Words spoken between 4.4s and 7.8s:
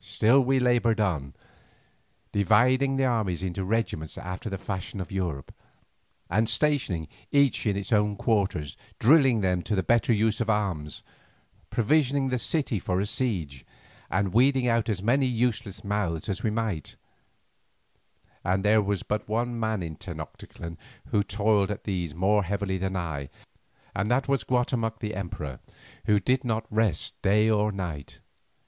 the fashion of Europe, and stationing each in